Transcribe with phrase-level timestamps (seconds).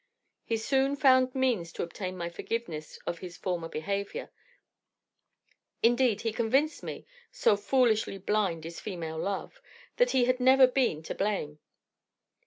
[0.43, 4.31] He soon found means to obtain my forgiveness of his former behaviour;
[5.83, 9.61] indeed, he convinced me, so foolishly blind is female love,
[9.97, 11.59] that he had never been to blame.